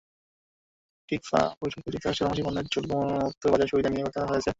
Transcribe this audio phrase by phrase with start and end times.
[1.09, 4.49] TICFA বৈঠকে যুক্তরাষ্ট্রে বাংলাদেশি পণ্যের শুল্কমুক্ত বাজার সুবিধা নিয়ে কথা হয়েছে।